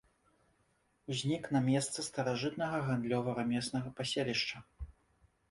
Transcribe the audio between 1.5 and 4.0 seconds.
на месцы старажытнага гандлёва-рамеснага